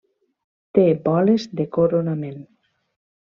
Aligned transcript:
Té 0.77 0.85
boles 1.09 1.45
de 1.59 1.67
coronament. 1.77 2.43